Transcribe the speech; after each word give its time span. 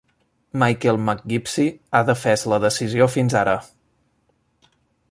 Michael 0.63 0.97
McGimpsey 1.09 1.69
ha 1.93 2.01
defès 2.09 2.47
la 2.55 2.61
decisió 2.65 3.11
fins 3.19 3.39
ara. 3.45 3.57